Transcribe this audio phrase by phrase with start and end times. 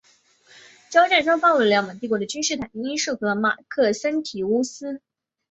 [0.89, 4.99] 交战双方为罗马帝国的君士坦丁一世和马克森提乌斯。